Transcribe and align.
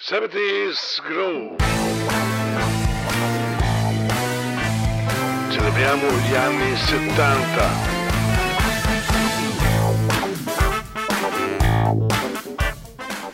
70s 0.00 1.02
Groove. 1.08 1.56
Celebriamo 5.50 6.06
gli 6.06 6.34
anni 6.36 6.76
70. 6.76 7.96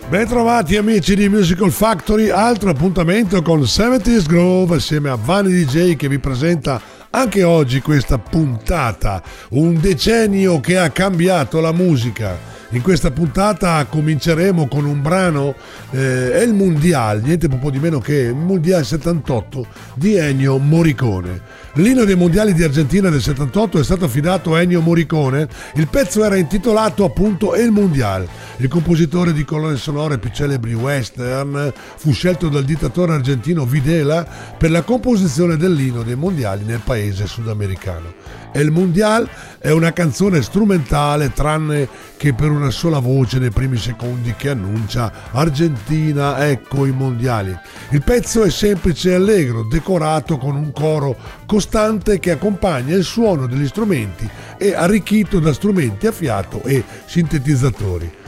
Bentrovati 0.08 0.78
amici 0.78 1.14
di 1.14 1.28
Musical 1.28 1.70
Factory, 1.70 2.30
altro 2.30 2.70
appuntamento 2.70 3.42
con 3.42 3.60
70s 3.60 4.26
Groove 4.26 4.76
assieme 4.76 5.10
a 5.10 5.18
Vanni 5.22 5.52
DJ 5.52 5.96
che 5.96 6.08
vi 6.08 6.18
presenta 6.18 6.80
anche 7.10 7.42
oggi 7.42 7.82
questa 7.82 8.16
puntata, 8.16 9.22
un 9.50 9.78
decennio 9.78 10.60
che 10.60 10.78
ha 10.78 10.88
cambiato 10.88 11.60
la 11.60 11.72
musica. 11.72 12.53
In 12.74 12.82
questa 12.82 13.12
puntata 13.12 13.86
cominceremo 13.88 14.66
con 14.66 14.84
un 14.84 15.00
brano, 15.00 15.54
eh, 15.92 16.32
è 16.32 16.42
il 16.42 16.54
Mondial, 16.54 17.22
niente 17.22 17.46
po' 17.48 17.70
di 17.70 17.78
meno 17.78 18.00
che 18.00 18.14
il 18.14 18.34
Mondial 18.34 18.84
78 18.84 19.64
di 19.94 20.16
Ennio 20.16 20.58
Morricone. 20.58 21.40
L'inno 21.74 22.02
dei 22.04 22.16
mondiali 22.16 22.52
di 22.52 22.64
Argentina 22.64 23.10
del 23.10 23.22
78 23.22 23.78
è 23.78 23.84
stato 23.84 24.06
affidato 24.06 24.54
a 24.54 24.60
Ennio 24.60 24.80
Morricone, 24.80 25.46
il 25.74 25.86
pezzo 25.86 26.24
era 26.24 26.34
intitolato 26.34 27.04
appunto 27.04 27.54
El 27.54 27.70
Mondial. 27.70 28.26
Il 28.56 28.66
compositore 28.66 29.32
di 29.32 29.44
colonne 29.44 29.76
sonore 29.76 30.18
più 30.18 30.30
celebri 30.30 30.74
western 30.74 31.72
fu 31.96 32.10
scelto 32.12 32.48
dal 32.48 32.64
dittatore 32.64 33.12
argentino 33.12 33.64
Videla 33.64 34.26
per 34.58 34.72
la 34.72 34.82
composizione 34.82 35.56
dell'inno 35.56 36.02
dei 36.02 36.16
mondiali 36.16 36.64
nel 36.64 36.80
paese 36.82 37.28
sudamericano. 37.28 38.42
El 38.56 38.70
Mondial 38.70 39.28
è 39.58 39.70
una 39.72 39.92
canzone 39.92 40.40
strumentale 40.40 41.32
tranne 41.32 41.88
che 42.16 42.34
per 42.34 42.52
una 42.52 42.70
sola 42.70 43.00
voce 43.00 43.40
nei 43.40 43.50
primi 43.50 43.76
secondi 43.76 44.32
che 44.36 44.50
annuncia 44.50 45.12
Argentina, 45.32 46.46
ecco 46.46 46.86
i 46.86 46.92
mondiali. 46.92 47.52
Il 47.90 48.04
pezzo 48.04 48.44
è 48.44 48.50
semplice 48.50 49.10
e 49.10 49.14
allegro, 49.14 49.64
decorato 49.64 50.38
con 50.38 50.54
un 50.54 50.70
coro 50.70 51.16
costante 51.46 52.20
che 52.20 52.30
accompagna 52.30 52.94
il 52.94 53.02
suono 53.02 53.48
degli 53.48 53.66
strumenti 53.66 54.30
e 54.56 54.72
arricchito 54.72 55.40
da 55.40 55.52
strumenti 55.52 56.06
a 56.06 56.12
fiato 56.12 56.62
e 56.62 56.84
sintetizzatori. 57.06 58.22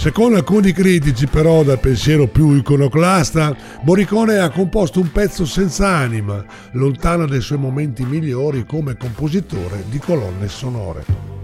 Secondo 0.00 0.38
alcuni 0.38 0.72
critici, 0.72 1.26
però, 1.26 1.62
dal 1.62 1.78
pensiero 1.78 2.26
più 2.26 2.54
iconoclasta, 2.54 3.54
Morricone 3.82 4.38
ha 4.38 4.48
composto 4.48 4.98
un 4.98 5.12
pezzo 5.12 5.44
senza 5.44 5.88
anima, 5.88 6.42
lontano 6.70 7.26
dai 7.26 7.42
suoi 7.42 7.58
momenti 7.58 8.06
migliori 8.06 8.64
come 8.64 8.96
compositore 8.96 9.84
di 9.90 9.98
colonne 9.98 10.48
sonore. 10.48 11.39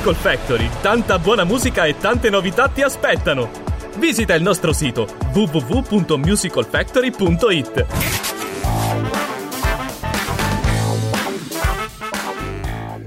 Musical 0.00 0.16
Factory, 0.16 0.66
tanta 0.80 1.18
buona 1.18 1.44
musica 1.44 1.84
e 1.84 1.94
tante 1.98 2.30
novità 2.30 2.68
ti 2.68 2.80
aspettano. 2.80 3.50
Visita 3.98 4.32
il 4.32 4.40
nostro 4.40 4.72
sito 4.72 5.06
www.musicalfactory.it. 5.34 7.86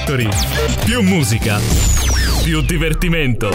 Factory. 0.05 0.29
Più 0.85 1.01
musica, 1.01 1.59
più 2.43 2.62
divertimento. 2.62 3.50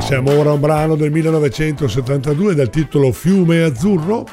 Siamo 0.00 0.36
ora 0.36 0.50
a 0.50 0.52
un 0.52 0.60
brano 0.60 0.94
del 0.94 1.10
1972 1.10 2.54
dal 2.54 2.68
titolo 2.68 3.12
Fiume 3.12 3.62
Azzurro 3.62 4.26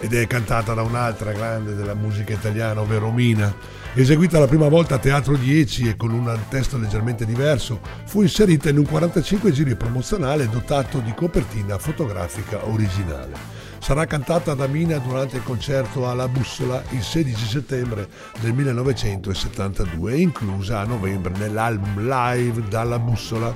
ed 0.00 0.14
è 0.14 0.26
cantata 0.26 0.72
da 0.72 0.80
un'altra 0.80 1.32
grande 1.32 1.74
della 1.74 1.94
musica 1.94 2.32
italiana, 2.32 2.80
ovvero 2.80 3.10
Mina. 3.10 3.54
Eseguita 3.92 4.38
la 4.38 4.46
prima 4.46 4.68
volta 4.68 4.94
a 4.94 4.98
Teatro 4.98 5.36
10 5.36 5.88
e 5.90 5.96
con 5.96 6.10
un 6.10 6.38
testo 6.48 6.78
leggermente 6.78 7.26
diverso, 7.26 7.80
fu 8.06 8.22
inserita 8.22 8.70
in 8.70 8.78
un 8.78 8.86
45 8.86 9.52
giri 9.52 9.74
promozionale 9.74 10.48
dotato 10.48 11.00
di 11.00 11.12
copertina 11.12 11.76
fotografica 11.76 12.66
originale. 12.66 13.58
Sarà 13.80 14.06
cantata 14.06 14.54
da 14.54 14.66
Mina 14.66 14.98
durante 14.98 15.36
il 15.36 15.42
concerto 15.42 16.08
alla 16.08 16.28
Bussola 16.28 16.82
il 16.90 17.02
16 17.02 17.46
settembre 17.46 18.08
del 18.40 18.52
1972 18.52 20.12
e 20.12 20.20
inclusa 20.20 20.80
a 20.80 20.84
novembre 20.84 21.32
nell'album 21.36 22.06
live 22.06 22.68
dalla 22.68 22.98
Bussola. 22.98 23.54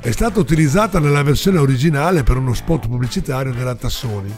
È 0.00 0.10
stata 0.10 0.38
utilizzata 0.38 0.98
nella 1.00 1.22
versione 1.22 1.58
originale 1.58 2.22
per 2.22 2.36
uno 2.36 2.54
spot 2.54 2.88
pubblicitario 2.88 3.52
della 3.52 3.74
Tassoni. 3.74 4.34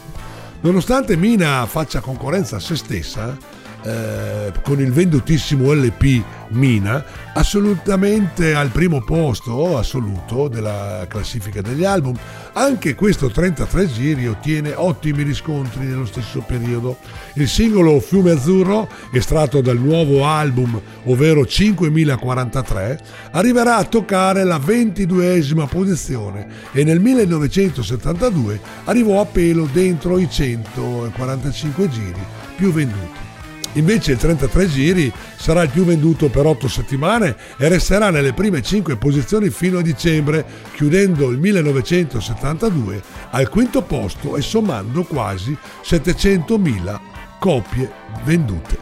Nonostante 0.60 1.16
Mina 1.16 1.66
faccia 1.66 2.00
concorrenza 2.00 2.56
a 2.56 2.60
se 2.60 2.76
stessa, 2.76 3.36
eh, 3.82 4.52
con 4.62 4.80
il 4.80 4.92
vendutissimo 4.92 5.73
LP 5.73 6.23
Mina, 6.50 7.04
assolutamente 7.35 8.54
al 8.54 8.70
primo 8.70 9.02
posto 9.02 9.76
assoluto 9.76 10.49
della 10.49 11.04
classifica 11.08 11.61
degli 11.61 11.85
album. 11.85 12.16
Anche 12.54 12.94
questo 12.94 13.30
33 13.30 13.87
giri 13.87 14.26
ottiene 14.26 14.73
ottimi 14.75 15.23
riscontri 15.23 15.85
nello 15.85 16.06
stesso 16.06 16.40
periodo. 16.40 16.97
Il 17.35 17.49
singolo 17.49 18.00
Fiume 18.00 18.32
Azzurro, 18.32 18.88
estratto 19.12 19.61
dal 19.61 19.78
nuovo 19.78 20.25
album, 20.25 20.80
ovvero 21.04 21.47
5043, 21.47 23.00
arriverà 23.32 23.76
a 23.76 23.85
toccare 23.85 24.44
la 24.44 24.58
22esima 24.58 25.68
posizione 25.68 26.47
e 26.73 26.82
nel 26.82 27.00
1972 27.00 28.61
arrivò 28.85 29.20
a 29.20 29.26
pelo 29.26 29.68
dentro 29.70 30.18
i 30.18 30.28
145 30.28 31.88
giri 31.88 32.26
più 32.56 32.73
venduti. 32.73 33.27
Invece 33.75 34.12
il 34.12 34.18
33 34.18 34.68
giri 34.68 35.12
sarà 35.37 35.62
il 35.62 35.70
più 35.70 35.84
venduto 35.84 36.28
per 36.28 36.46
8 36.46 36.68
settimane 36.68 37.37
e 37.56 37.68
resterà 37.68 38.10
nelle 38.10 38.32
prime 38.32 38.62
5 38.62 38.96
posizioni 38.96 39.50
fino 39.50 39.78
a 39.78 39.82
dicembre, 39.82 40.44
chiudendo 40.75 41.30
il 41.30 41.38
1972 41.38 43.02
al 43.30 43.48
quinto 43.48 43.82
posto 43.82 44.37
e 44.37 44.42
sommando 44.42 45.04
quasi 45.04 45.56
700.000 45.84 46.98
copie 47.38 47.90
vendute. 48.25 48.78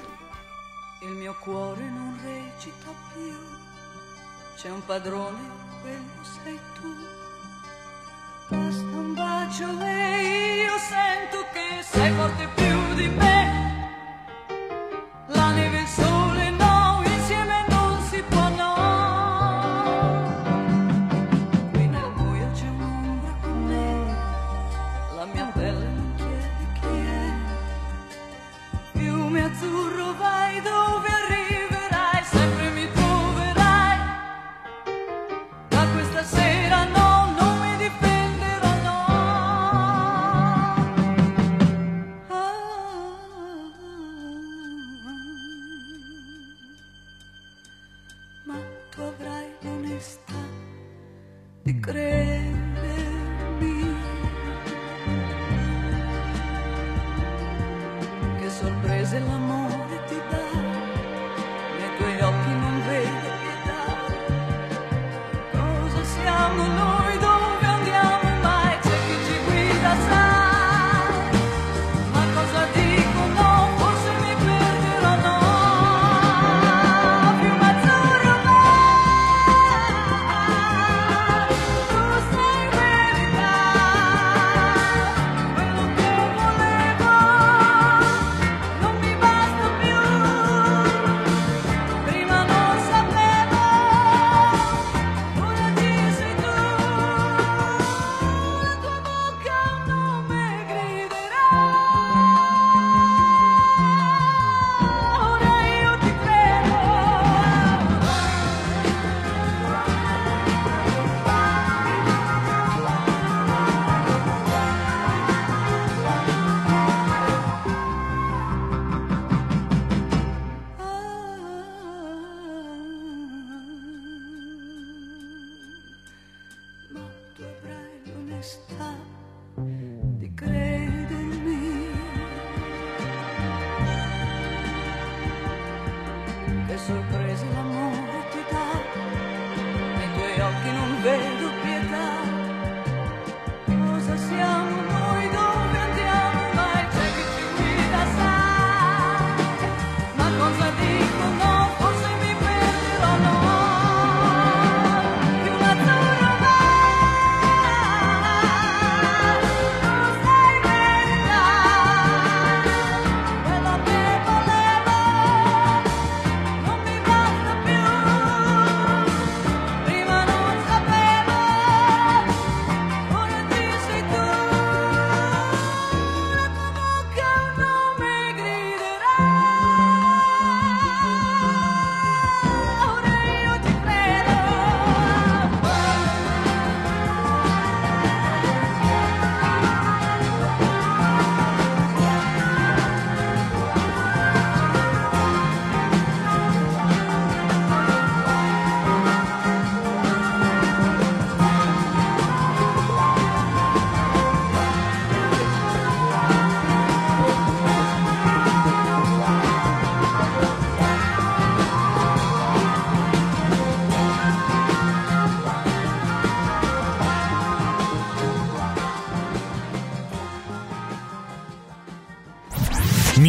Il 1.03 1.13
mio 1.13 1.35
cuore 1.41 1.83
non 1.83 2.19
recita 2.23 2.91
più, 3.13 3.33
c'è 4.57 4.71
un 4.71 4.85
padrone, 4.87 5.39
quello 5.83 6.25
sei 6.43 6.59
tu. 6.81 6.95
Basta 8.49 8.97
un 8.97 9.15
bacio 9.15 9.65
e 9.83 10.63
io 10.63 10.79
sento 10.89 11.45
che 11.53 11.83
sei 11.83 12.13
forte 12.13 12.49
più 12.55 12.66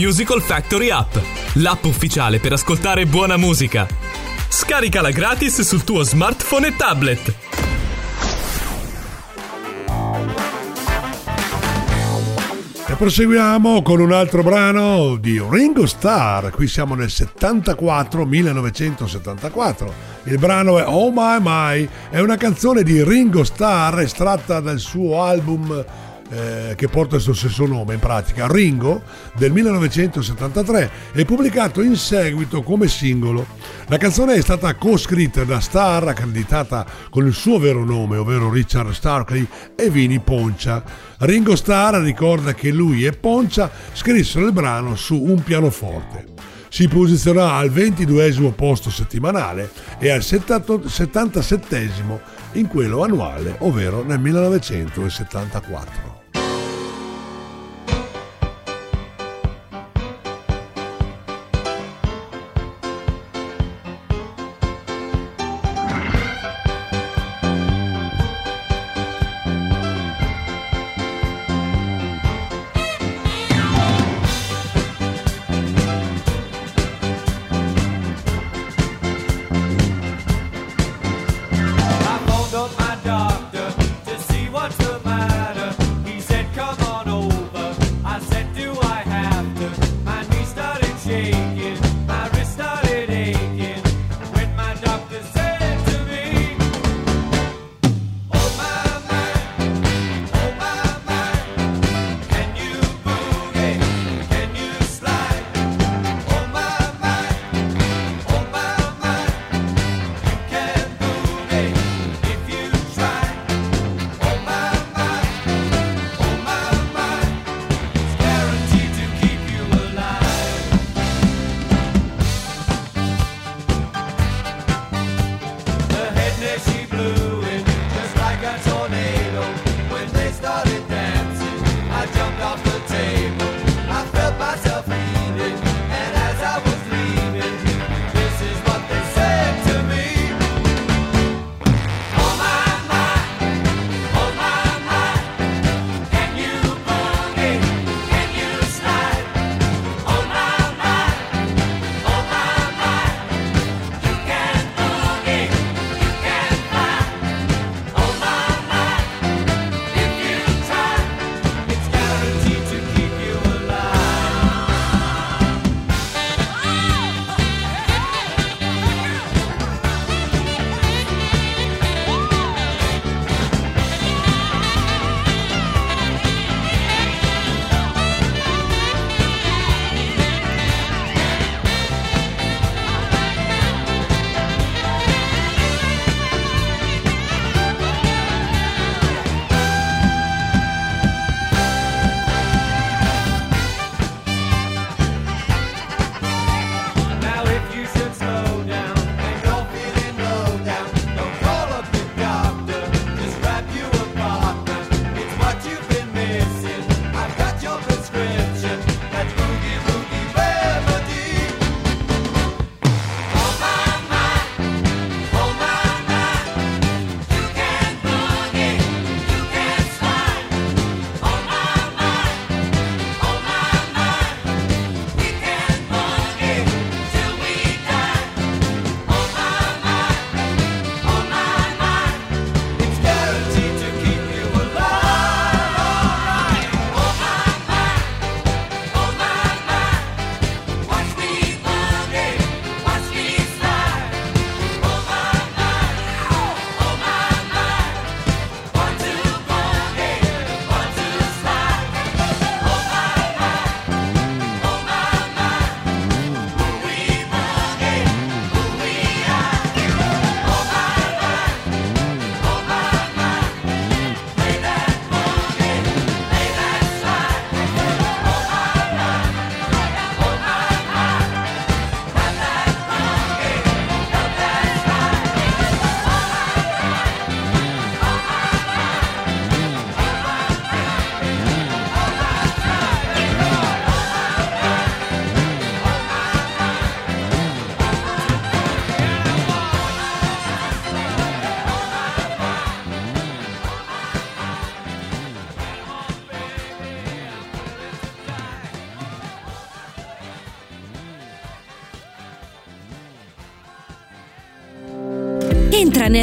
Musical 0.08 0.42
Factory 0.42 0.90
App, 0.90 1.18
l'app 1.56 1.84
ufficiale 1.84 2.40
per 2.40 2.54
ascoltare 2.54 3.06
buona 3.06 3.36
musica. 3.36 3.86
Scaricala 4.48 5.12
gratis 5.12 5.60
sul 5.64 5.84
tuo 5.84 6.02
smartphone 6.02 6.68
e 6.68 6.76
tablet. 6.78 7.36
E 12.88 12.94
proseguiamo 12.94 13.82
con 13.82 14.00
un 14.00 14.14
altro 14.14 14.44
brano 14.44 15.18
di 15.18 15.44
Ringo 15.46 15.86
Starr. 15.86 16.52
Qui 16.52 16.70
siamo 16.70 16.96
nel 16.96 17.10
74, 17.10 18.26
1974. 18.26 19.94
Il 20.24 20.40
brano 20.40 20.80
è 20.80 20.86
Oh 20.88 21.12
My 21.12 21.38
My, 21.42 21.90
è 22.10 22.20
una 22.22 22.38
canzone 22.38 22.84
di 22.84 23.04
Ringo 23.04 23.44
Starr 23.44 24.00
estratta 24.00 24.62
dal 24.62 24.80
suo 24.80 25.22
album 25.22 25.84
eh, 26.30 26.74
che 26.76 26.88
porta 26.88 27.16
il 27.16 27.22
suo 27.22 27.34
stesso 27.34 27.66
nome 27.66 27.94
in 27.94 28.00
pratica, 28.00 28.48
Ringo, 28.48 29.02
del 29.36 29.52
1973 29.52 30.92
e 31.14 31.26
pubblicato 31.26 31.82
in 31.82 31.96
seguito 31.96 32.62
come 32.62 32.88
singolo. 32.88 33.46
La 33.88 33.98
canzone 33.98 34.34
è 34.34 34.42
stata 34.42 34.76
co-scritta 34.76 35.44
da 35.44 35.60
Starr, 35.60 36.08
accreditata 36.08 36.86
con 37.10 37.26
il 37.26 37.34
suo 37.34 37.60
vero 37.60 37.84
nome, 37.86 38.18
ovvero 38.18 38.52
Richard 38.52 38.92
Starkley 38.92 39.48
e 39.76 39.90
Vini 39.90 40.20
Poncia. 40.20 40.84
Ringo 41.20 41.56
Starr 41.56 42.02
ricorda 42.02 42.54
che 42.54 42.72
lui 42.72 43.06
e 43.06 43.12
Poncia 43.12 43.72
scrissero 43.94 44.46
il 44.46 44.54
brano 44.54 44.96
su 44.96 45.22
un 45.22 45.42
pianoforte. 45.44 46.36
Si 46.70 46.88
posizionerà 46.90 47.54
al 47.54 47.70
22 47.72 48.52
posto 48.56 48.90
settimanale 48.90 49.72
e 50.00 50.10
al 50.12 50.22
77 50.22 51.92
in 52.54 52.68
quello 52.68 53.04
annuale, 53.04 53.56
ovvero 53.60 54.04
nel 54.04 54.20
1974. 54.20 56.17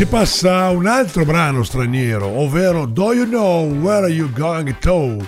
Si 0.00 0.06
passa 0.06 0.60
a 0.60 0.70
un 0.70 0.86
altro 0.86 1.26
brano 1.26 1.62
straniero, 1.62 2.24
ovvero 2.24 2.86
Do 2.86 3.12
You 3.12 3.26
Know 3.26 3.70
Where 3.70 4.06
Are 4.06 4.10
You 4.10 4.32
Going 4.32 4.78
To? 4.78 5.18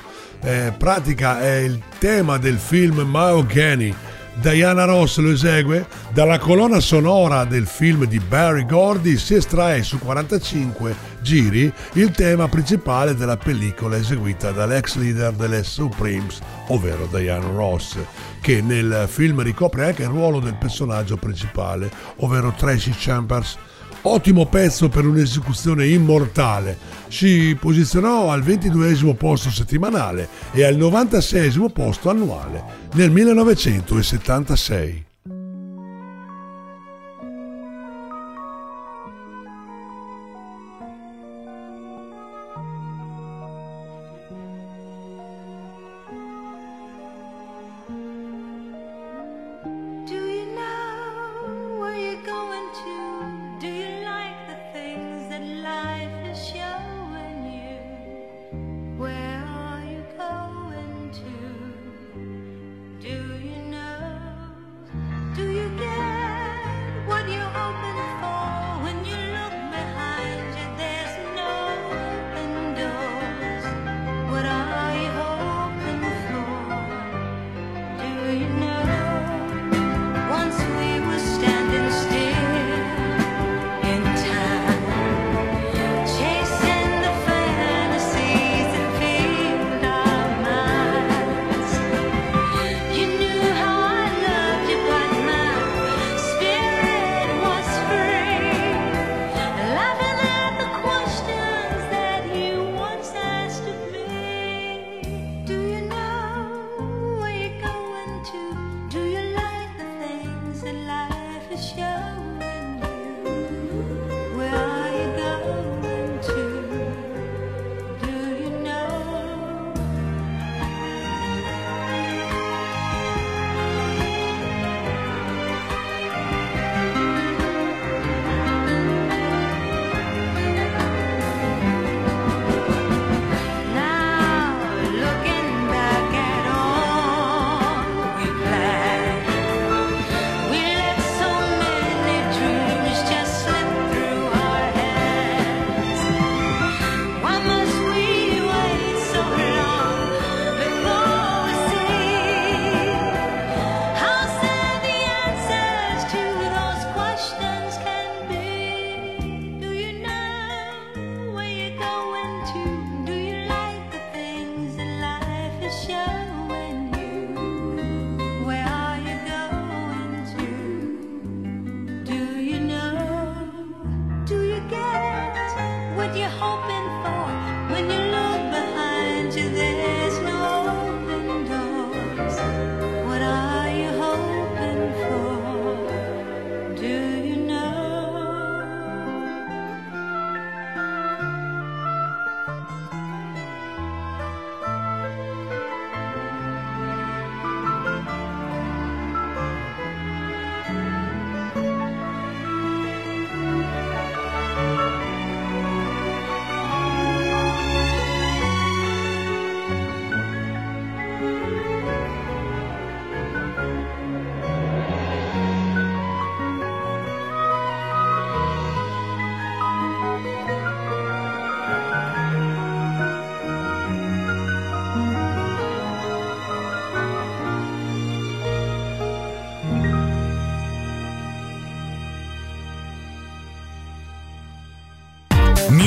Eh, 0.40 0.72
pratica 0.78 1.42
è 1.42 1.56
il 1.56 1.78
tema 1.98 2.38
del 2.38 2.56
film 2.56 3.00
Mahogany. 3.00 3.94
Diana 4.40 4.85
Ross 4.85 5.18
lo 5.18 5.30
esegue. 5.30 5.87
Dalla 6.14 6.38
colonna 6.38 6.80
sonora 6.80 7.44
del 7.44 7.66
film 7.66 8.06
di 8.06 8.18
Barry 8.18 8.64
Gordy 8.64 9.18
si 9.18 9.35
estrae 9.35 9.82
su 9.82 9.98
45 9.98 10.96
giri 11.20 11.70
il 11.92 12.11
tema 12.12 12.48
principale 12.48 13.14
della 13.14 13.37
pellicola 13.37 13.96
eseguita 13.96 14.52
dall'ex 14.52 14.96
leader 14.96 15.32
delle 15.32 15.64
Supremes, 15.64 16.40
ovvero 16.68 17.06
Diana 17.12 17.46
Ross, 17.48 17.98
che 18.40 18.62
nel 18.62 19.04
film 19.06 19.42
ricopre 19.42 19.85
anche 19.85 20.04
il 20.04 20.08
ruolo 20.08 20.40
del 20.40 20.56
personaggio 20.56 21.18
principale, 21.18 21.90
ovvero 22.16 22.54
Tracy 22.56 22.94
Chambers. 22.96 23.58
Ottimo 24.05 24.47
pezzo 24.47 24.88
per 24.88 25.07
un'esecuzione 25.07 25.87
immortale. 25.87 26.77
Si 27.07 27.57
posizionò 27.59 28.33
al 28.33 28.43
22 28.43 29.15
posto 29.15 29.49
settimanale 29.49 30.29
e 30.51 30.65
al 30.65 30.75
96 30.75 31.71
posto 31.73 32.11
annuale 32.11 32.65
nel 32.95 33.12
1976. 33.12 35.11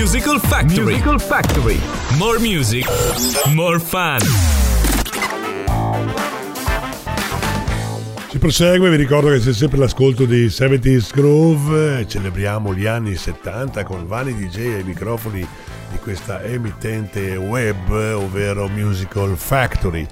Musical 0.05 0.39
Factory. 0.39 0.83
Musical 0.83 1.19
Factory. 1.19 1.79
More 2.19 2.37
music, 2.37 2.85
more 3.55 3.79
fun. 3.79 4.19
Si 8.29 8.37
prosegue, 8.37 8.91
vi 8.91 8.97
ricordo 8.97 9.29
che 9.29 9.39
c'è 9.39 9.51
sempre 9.51 9.79
l'ascolto 9.79 10.25
di 10.25 10.45
70s 10.45 11.09
Groove, 11.11 12.05
celebriamo 12.07 12.75
gli 12.75 12.85
anni 12.85 13.15
70 13.15 13.83
con 13.83 14.05
Vani 14.05 14.35
DJ 14.35 14.75
ai 14.75 14.83
microfoni 14.83 15.39
di 15.39 15.97
questa 15.97 16.43
emittente 16.43 17.35
web, 17.35 17.89
ovvero 17.89 18.67
Musical 18.67 19.35
Factory. 19.35 20.05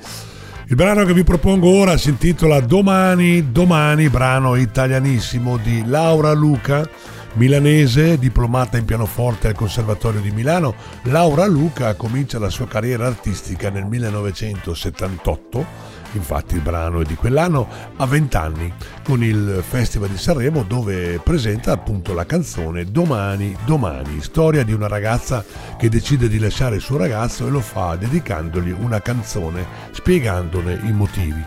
Il 0.69 0.75
brano 0.75 1.06
che 1.06 1.13
vi 1.13 1.23
propongo 1.23 1.69
ora 1.69 1.97
si 1.97 2.10
intitola 2.10 2.62
Domani, 2.62 3.51
Domani, 3.51 4.10
brano 4.10 4.56
italianissimo 4.56 5.58
di 5.58 5.84
Laura 5.86 6.34
Luca, 6.34 6.89
Milanese, 7.34 8.19
diplomata 8.19 8.78
in 8.78 8.86
pianoforte 8.86 9.48
al 9.48 9.56
Conservatorio 9.56 10.22
di 10.22 10.32
Milano, 10.32 10.76
Laura 11.04 11.48
Luca 11.48 11.96
comincia 11.96 12.38
la 12.38 12.50
sua 12.50 12.67
carriera 12.67 13.08
artistica 13.08 13.69
nel 13.69 13.86
1978 13.86 15.93
infatti 16.13 16.56
il 16.56 16.62
brano 16.62 17.02
è 17.02 17.04
di 17.04 17.15
quell'anno, 17.15 17.67
a 17.98 18.06
20 18.06 18.38
anni, 18.38 18.74
con 19.04 19.24
il 19.24 19.63
Festival 19.67 20.10
di 20.10 20.17
Sanremo 20.17 20.63
dove 20.63 21.19
presenta 21.24 21.72
appunto 21.72 22.13
la 22.13 22.26
canzone 22.26 22.86
Domani, 22.86 23.56
domani, 23.65 24.22
storia 24.22 24.63
di 24.63 24.74
una 24.74 24.88
ragazza 24.88 25.43
che 25.78 25.89
decide 25.89 26.28
di 26.28 26.39
lasciare 26.39 26.76
il 26.76 26.82
suo 26.82 26.98
ragazzo 26.98 27.48
e 27.48 27.50
lo 27.50 27.62
fa 27.62 27.96
dedicandogli 27.96 28.76
una 28.78 29.02
canzone 29.02 29.65
spiegandone 29.91 30.80
i 30.84 30.91
motivi. 30.91 31.43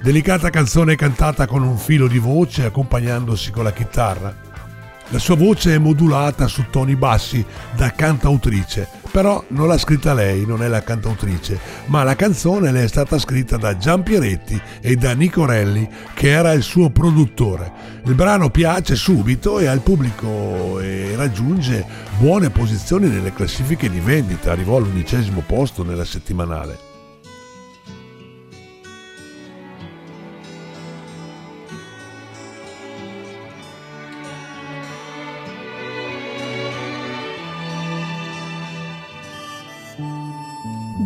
Delicata 0.00 0.50
canzone 0.50 0.96
cantata 0.96 1.46
con 1.46 1.62
un 1.62 1.78
filo 1.78 2.06
di 2.06 2.18
voce 2.18 2.64
accompagnandosi 2.64 3.50
con 3.50 3.64
la 3.64 3.72
chitarra. 3.72 4.43
La 5.14 5.20
sua 5.20 5.36
voce 5.36 5.72
è 5.72 5.78
modulata 5.78 6.48
su 6.48 6.64
toni 6.70 6.96
bassi 6.96 7.46
da 7.76 7.92
cantautrice, 7.92 8.88
però 9.12 9.44
non 9.50 9.68
l'ha 9.68 9.78
scritta 9.78 10.12
lei, 10.12 10.44
non 10.44 10.60
è 10.60 10.66
la 10.66 10.82
cantautrice, 10.82 11.56
ma 11.86 12.02
la 12.02 12.16
canzone 12.16 12.72
le 12.72 12.82
è 12.82 12.88
stata 12.88 13.16
scritta 13.20 13.56
da 13.56 13.76
Gian 13.76 14.02
Pieretti 14.02 14.60
e 14.80 14.96
da 14.96 15.12
Nicorelli, 15.12 15.88
che 16.14 16.30
era 16.30 16.50
il 16.50 16.64
suo 16.64 16.90
produttore. 16.90 17.70
Il 18.06 18.14
brano 18.16 18.50
piace 18.50 18.96
subito 18.96 19.60
e 19.60 19.66
al 19.66 19.82
pubblico 19.82 20.80
e 20.80 21.12
raggiunge 21.14 21.86
buone 22.18 22.50
posizioni 22.50 23.06
nelle 23.06 23.32
classifiche 23.32 23.88
di 23.88 24.00
vendita, 24.00 24.50
arrivò 24.50 24.78
all'undicesimo 24.78 25.44
posto 25.46 25.84
nella 25.84 26.04
settimanale. 26.04 26.83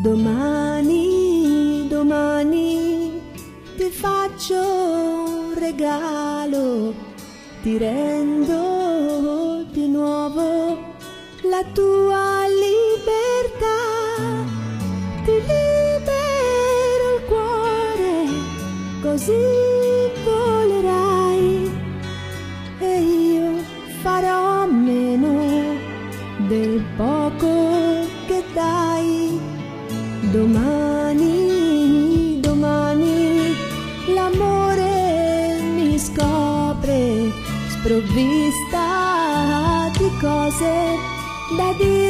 Domani, 0.08 1.86
domani 1.86 3.20
ti 3.76 3.90
faccio 3.90 4.58
un 4.58 5.52
regalo, 5.54 6.94
ti 7.60 7.76
rendo 7.76 9.66
di 9.70 9.86
nuovo 9.86 10.78
la 11.42 11.62
tua 11.74 12.46
libertà, 12.48 13.80
ti 15.26 15.32
libero 15.32 17.06
il 17.16 17.22
cuore, 17.26 18.24
così 19.02 19.77
sprovvista 37.78 38.80
di 39.96 40.10
cose 40.20 40.96
da 41.56 41.72
dire 41.74 42.07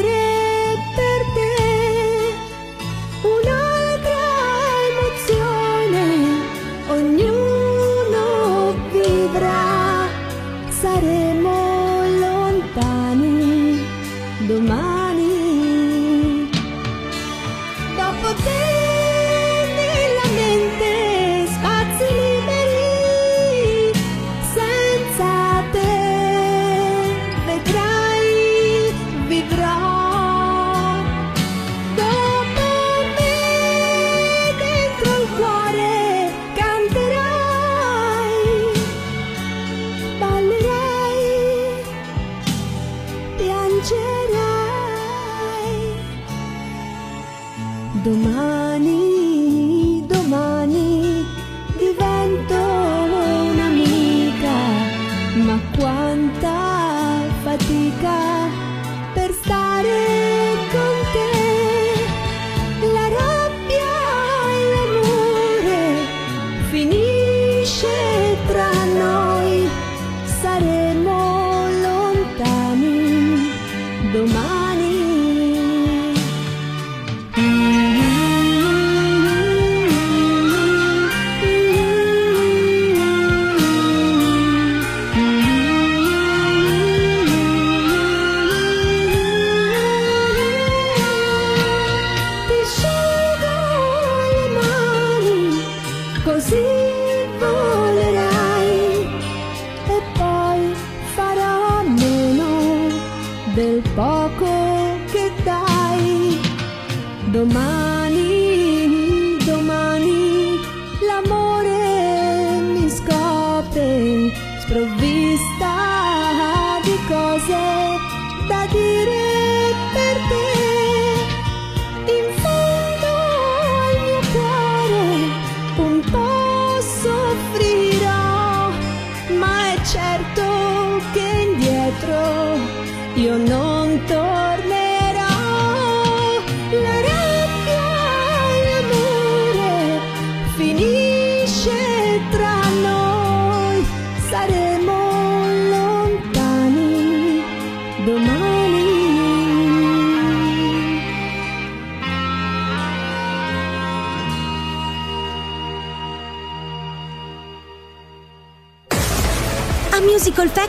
domani. 74.18 74.57
Ti 74.57 74.57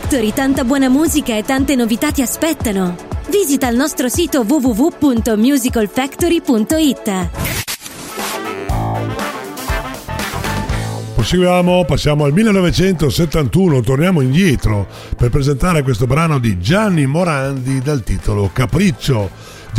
Factory 0.09 0.33
tanta 0.33 0.63
buona 0.63 0.89
musica 0.89 1.37
e 1.37 1.43
tante 1.43 1.75
novità 1.75 2.11
ti 2.11 2.23
aspettano. 2.23 2.95
Visita 3.29 3.67
il 3.67 3.77
nostro 3.77 4.09
sito 4.09 4.41
www.musicalfactory.it. 4.41 7.29
Proseguiamo, 11.13 11.85
passiamo 11.85 12.23
al 12.23 12.33
1971, 12.33 13.81
torniamo 13.81 14.21
indietro 14.21 14.87
per 15.15 15.29
presentare 15.29 15.83
questo 15.83 16.07
brano 16.07 16.39
di 16.39 16.57
Gianni 16.57 17.05
Morandi 17.05 17.79
dal 17.79 18.01
titolo 18.01 18.49
Capriccio. 18.51 19.29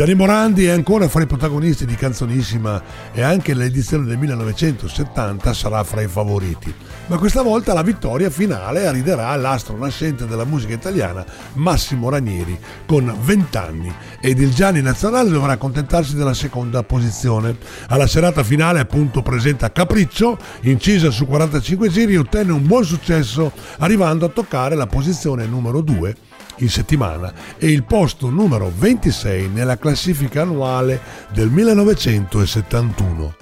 Gianni 0.01 0.15
Morandi 0.15 0.65
è 0.65 0.71
ancora 0.71 1.11
fra 1.11 1.21
i 1.21 1.27
protagonisti 1.27 1.85
di 1.85 1.95
Canzonissima 1.95 2.83
e 3.13 3.21
anche 3.21 3.53
l'edizione 3.53 4.07
del 4.07 4.17
1970 4.17 5.53
sarà 5.53 5.85
fra 5.85 6.01
i 6.01 6.09
favoriti. 6.09 6.75
Ma 7.09 7.19
questa 7.19 7.43
volta 7.43 7.75
la 7.75 7.83
vittoria 7.83 8.31
finale 8.31 8.87
arriverà 8.87 9.29
all'astro 9.29 9.77
nascente 9.77 10.27
della 10.27 10.47
musica 10.47 10.73
italiana 10.73 11.23
Massimo 11.53 12.09
Ranieri 12.09 12.59
con 12.87 13.15
20 13.21 13.57
anni 13.59 13.95
ed 14.23 14.41
il 14.41 14.55
Gianni 14.55 14.81
Nazionale 14.81 15.29
dovrà 15.29 15.53
accontentarsi 15.53 16.17
della 16.17 16.33
seconda 16.33 16.83
posizione. 16.83 17.59
Alla 17.89 18.07
serata 18.07 18.43
finale 18.43 18.81
appunto 18.81 19.21
presenta 19.21 19.71
Capriccio, 19.71 20.39
incisa 20.63 21.11
su 21.11 21.27
45 21.27 21.91
giri, 21.91 22.17
ottenne 22.17 22.53
un 22.53 22.67
buon 22.67 22.87
successo 22.87 23.53
arrivando 23.81 24.25
a 24.25 24.31
toccare 24.31 24.77
la 24.77 24.87
posizione 24.87 25.45
numero 25.45 25.83
2 25.83 26.30
in 26.65 26.71
settimana 26.71 27.33
e 27.59 27.71
il 27.71 27.85
posto 27.85 28.29
numero 28.29 28.73
26 28.75 29.49
nella 29.49 29.79
classifica 29.79 30.43
annuale 30.43 31.01
del 31.33 31.49
1971. 31.51 33.35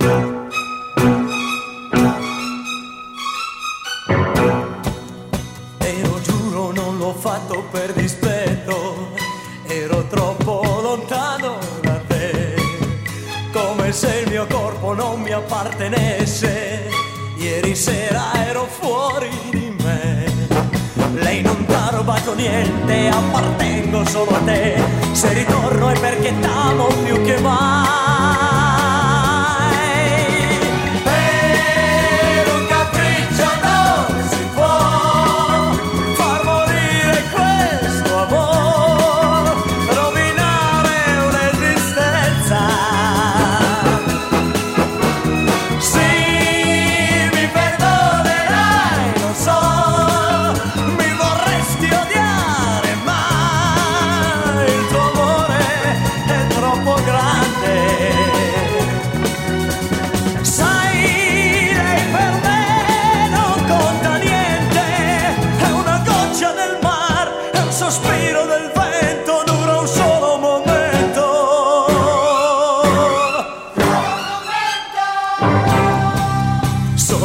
Ero 5.78 6.20
giuro 6.22 6.72
non 6.72 6.98
l'ho 6.98 7.14
fatto 7.14 7.64
per 7.70 7.92
dispetto, 7.92 9.14
ero 9.66 10.06
troppo 10.06 10.80
lontano 10.82 11.58
da 11.82 12.00
te, 12.06 12.54
come 13.52 13.92
se 13.92 14.22
il 14.24 14.30
mio 14.30 14.46
corpo 14.46 14.94
non 14.94 15.20
mi 15.20 15.32
appartenesse, 15.32 16.88
ieri 17.38 17.74
sera 17.74 18.32
ero 18.46 18.66
fuori 18.66 18.97
rubato 22.28 22.34
niente, 22.34 23.08
appartengo 23.08 24.04
solo 24.06 24.36
a 24.36 24.40
te, 24.40 24.76
se 25.12 25.32
ritorno 25.32 25.88
è 25.88 25.98
perché 25.98 26.34
t'amo 26.40 26.86
più 27.04 27.22
che 27.22 27.38
mai. 27.40 28.47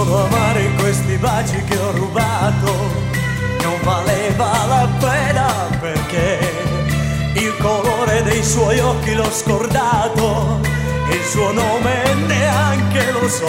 Sono 0.03 0.25
amari 0.25 0.69
questi 0.75 1.15
baci 1.15 1.63
che 1.63 1.77
ho 1.77 1.91
rubato, 1.91 2.73
non 3.61 3.79
valeva 3.83 4.65
la 4.67 4.87
pena 4.99 5.47
perché 5.79 6.39
il 7.35 7.55
colore 7.57 8.21
dei 8.23 8.43
suoi 8.43 8.79
occhi 8.79 9.13
l'ho 9.13 9.31
scordato, 9.31 10.59
il 11.09 11.23
suo 11.23 11.53
nome 11.53 12.15
neanche 12.27 13.11
lo 13.13 13.29
so. 13.29 13.47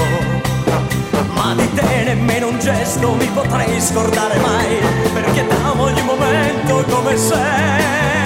Ma 1.33 1.57
di 1.57 1.69
te 1.75 2.05
nemmeno 2.05 2.47
un 2.47 2.61
gesto 2.61 3.15
mi 3.15 3.27
potrei 3.35 3.81
scordare 3.81 4.39
mai, 4.39 4.79
perché 5.13 5.45
t'amo 5.49 5.83
ogni 5.83 6.03
momento 6.03 6.85
come 6.89 7.17
sei. 7.17 8.24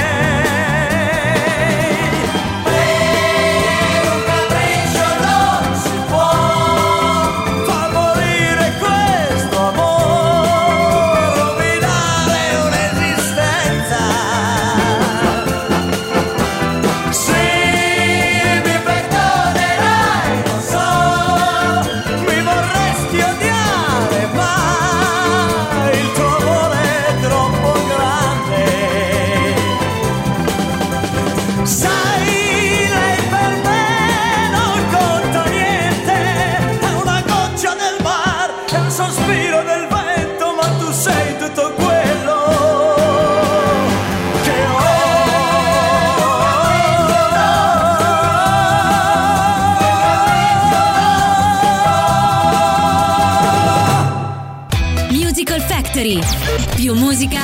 Più 56.88 56.96
musica, 56.96 57.40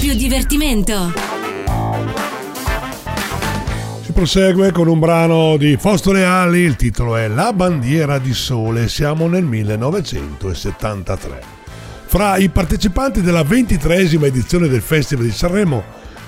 più 0.00 0.14
divertimento. 0.14 1.12
Si 4.02 4.12
prosegue 4.12 4.72
con 4.72 4.88
un 4.88 4.98
brano 4.98 5.58
di 5.58 5.76
Fausto 5.76 6.10
Leali, 6.10 6.60
il 6.60 6.74
titolo 6.74 7.16
è 7.16 7.28
La 7.28 7.52
bandiera 7.52 8.18
di 8.18 8.32
sole, 8.32 8.88
siamo 8.88 9.28
nel 9.28 9.44
1973. 9.44 11.42
Fra 12.06 12.38
i 12.38 12.48
partecipanti 12.48 13.20
della 13.20 13.42
ventitresima 13.42 14.24
edizione 14.24 14.68
del 14.68 14.80
Festival 14.80 15.26
di 15.26 15.32
Sanremo 15.32 15.84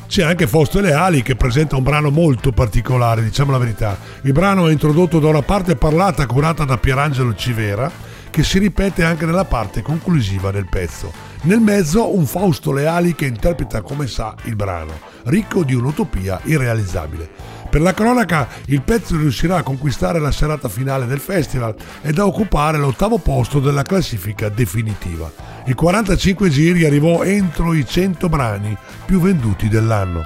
c'è 0.07 0.23
anche 0.23 0.47
Fausto 0.47 0.81
Leali 0.81 1.23
che 1.23 1.35
presenta 1.35 1.77
un 1.77 1.83
brano 1.83 2.11
molto 2.11 2.53
particolare, 2.53 3.23
diciamo 3.23 3.53
la 3.53 3.59
verità. 3.59 3.97
Il 4.21 4.33
brano 4.33 4.69
è 4.69 4.73
introdotto 4.73 5.19
da 5.19 5.29
una 5.29 5.41
parte 5.41 5.77
parlata 5.77 6.27
curata 6.27 6.67
da 6.67 6.77
Pierangelo 6.77 7.35
Civera 7.35 7.91
che 8.31 8.43
si 8.43 8.59
ripete 8.59 9.05
anche 9.05 9.27
nella 9.27 9.45
parte 9.45 9.83
conclusiva 9.83 10.51
del 10.51 10.69
pezzo. 10.69 11.13
Nel 11.43 11.61
mezzo 11.61 12.15
un 12.15 12.27
Fausto 12.27 12.73
Leali 12.73 13.15
che 13.15 13.27
interpreta 13.27 13.83
come 13.83 14.07
sa 14.07 14.35
il 14.45 14.57
brano, 14.57 14.99
ricco 15.25 15.63
di 15.63 15.75
un'utopia 15.75 16.41
irrealizzabile. 16.45 17.57
Per 17.71 17.81
la 17.83 17.93
cronaca, 17.93 18.49
il 18.67 18.81
pezzo 18.81 19.17
riuscirà 19.17 19.57
a 19.57 19.63
conquistare 19.63 20.19
la 20.19 20.33
serata 20.33 20.69
finale 20.69 21.07
del 21.07 21.21
festival 21.21 21.75
ed 22.01 22.19
a 22.19 22.25
occupare 22.25 22.79
l'ottavo 22.79 23.19
posto 23.19 23.61
della 23.61 23.83
classifica 23.83 24.49
definitiva. 24.49 25.31
Il 25.67 25.75
45 25.75 26.49
giri 26.49 26.87
arrivò 26.87 27.23
entro 27.23 27.75
i 27.75 27.87
100 27.87 28.29
brani 28.29 28.77
più 29.05 29.21
venduti 29.21 29.69
dell'anno. 29.69 30.25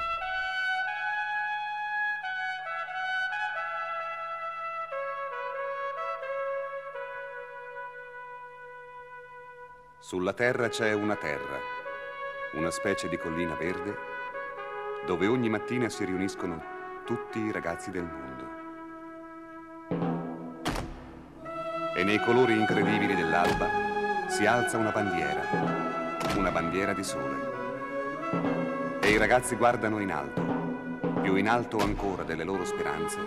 Sulla 10.12 10.34
terra 10.34 10.68
c'è 10.68 10.92
una 10.92 11.16
terra, 11.16 11.58
una 12.52 12.70
specie 12.70 13.08
di 13.08 13.16
collina 13.16 13.54
verde, 13.54 13.96
dove 15.06 15.26
ogni 15.26 15.48
mattina 15.48 15.88
si 15.88 16.04
riuniscono 16.04 16.62
tutti 17.06 17.38
i 17.38 17.50
ragazzi 17.50 17.90
del 17.90 18.04
mondo. 18.04 18.44
E 21.96 22.04
nei 22.04 22.20
colori 22.20 22.52
incredibili 22.52 23.14
dell'alba 23.14 23.70
si 24.28 24.44
alza 24.44 24.76
una 24.76 24.90
bandiera, 24.90 25.40
una 26.36 26.50
bandiera 26.50 26.92
di 26.92 27.04
sole. 27.04 29.00
E 29.00 29.08
i 29.08 29.16
ragazzi 29.16 29.56
guardano 29.56 29.98
in 29.98 30.12
alto, 30.12 30.42
più 31.22 31.36
in 31.36 31.48
alto 31.48 31.78
ancora 31.78 32.22
delle 32.22 32.44
loro 32.44 32.66
speranze, 32.66 33.18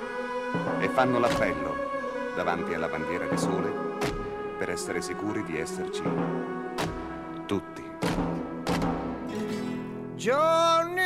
e 0.81 0.87
fanno 0.89 1.17
l'appello 1.17 2.33
davanti 2.35 2.75
alla 2.75 2.89
bandiera 2.89 3.25
di 3.25 3.37
sole 3.39 3.73
per 4.59 4.69
essere 4.69 5.01
sicuri 5.01 5.43
di 5.45 5.57
esserci 5.57 6.54
tutti. 7.45 7.83
Johnny 10.15 11.04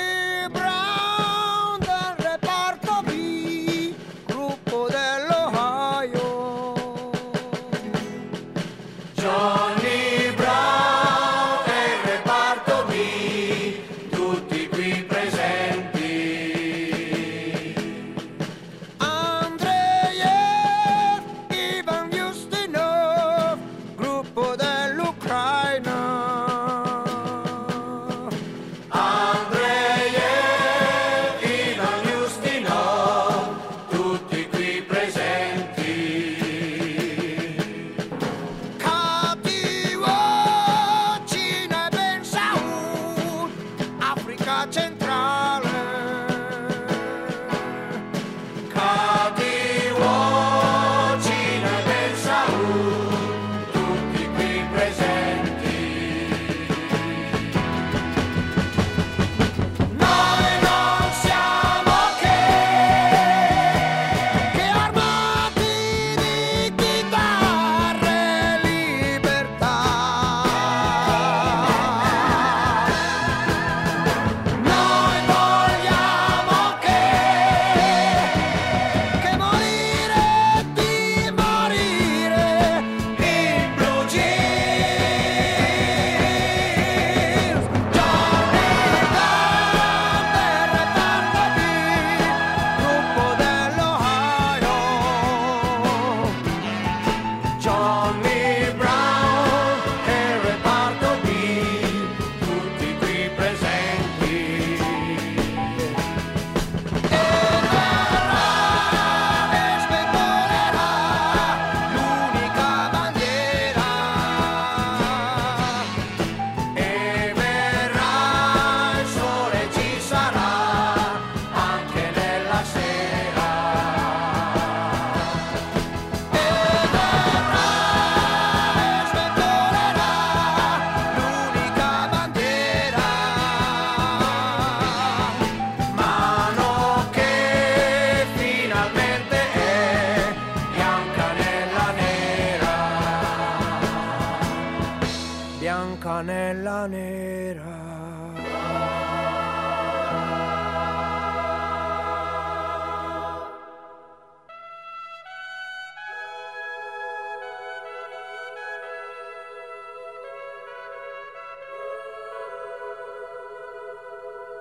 la 44.60 44.68
centrale. 44.70 45.09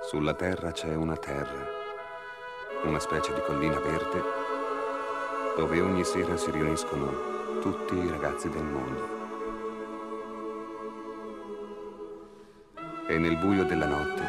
Sulla 0.09 0.33
terra 0.33 0.71
c'è 0.71 0.95
una 0.95 1.17
terra, 1.17 1.67
una 2.83 2.97
specie 2.97 3.31
di 3.31 3.41
collina 3.41 3.77
verde, 3.77 4.23
dove 5.55 5.79
ogni 5.81 6.03
sera 6.03 6.35
si 6.35 6.49
riuniscono 6.49 7.59
tutti 7.61 7.93
i 7.95 8.09
ragazzi 8.09 8.49
del 8.49 8.63
mondo. 8.63 9.07
E 13.07 13.19
nel 13.19 13.37
buio 13.37 13.65
della 13.65 13.85
notte 13.85 14.23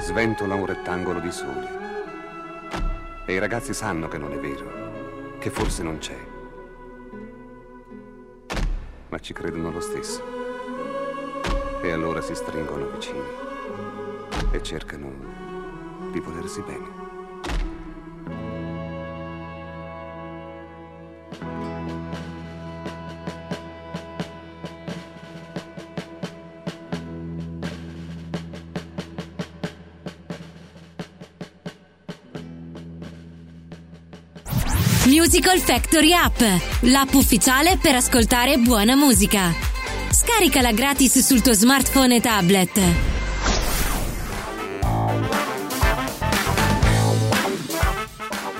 sventola 0.00 0.54
un 0.54 0.66
rettangolo 0.66 1.20
di 1.20 1.32
sole. 1.32 1.68
E 3.24 3.32
i 3.32 3.38
ragazzi 3.38 3.72
sanno 3.72 4.08
che 4.08 4.18
non 4.18 4.34
è 4.34 4.38
vero, 4.38 5.38
che 5.38 5.48
forse 5.48 5.82
non 5.82 5.96
c'è. 5.96 6.18
Ma 9.08 9.18
ci 9.20 9.32
credono 9.32 9.70
lo 9.70 9.80
stesso. 9.80 10.22
E 11.80 11.90
allora 11.92 12.20
si 12.20 12.34
stringono 12.34 12.88
vicini 12.88 13.48
e 14.52 14.62
cercano 14.62 15.12
di 16.12 16.20
volersi 16.20 16.62
bene. 16.62 17.06
Musical 35.06 35.58
Factory 35.58 36.12
App, 36.12 36.40
l'app 36.80 37.14
ufficiale 37.14 37.78
per 37.80 37.94
ascoltare 37.94 38.58
buona 38.58 38.94
musica. 38.94 39.52
Scaricala 40.10 40.72
gratis 40.72 41.18
sul 41.20 41.40
tuo 41.40 41.54
smartphone 41.54 42.16
e 42.16 42.20
tablet. 42.20 43.07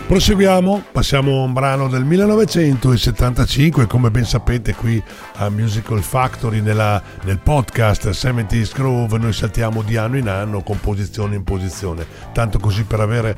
Proseguiamo, 0.09 0.85
passiamo 0.91 1.43
a 1.43 1.45
un 1.45 1.53
brano 1.53 1.87
del 1.87 2.03
1975, 2.03 3.87
come 3.87 4.11
ben 4.11 4.25
sapete 4.25 4.75
qui 4.75 5.01
a 5.35 5.51
Musical 5.51 6.03
Factory 6.03 6.63
nella- 6.63 7.03
nel 7.25 7.37
podcast 7.39 8.09
70s 8.09 8.73
Groove 8.73 9.19
noi 9.19 9.35
saltiamo 9.35 9.83
di 9.83 9.99
anno 9.99 10.17
in 10.17 10.31
anno, 10.31 10.63
composizione 10.63 11.37
in 11.37 11.45
posizione, 11.45 12.07
tanto 12.33 12.59
così 12.59 12.85
per 12.85 13.01
avere 13.01 13.37